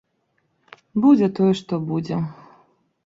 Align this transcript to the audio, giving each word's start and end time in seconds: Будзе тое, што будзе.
Будзе 1.03 1.27
тое, 1.41 1.53
што 1.63 1.73
будзе. 1.91 2.17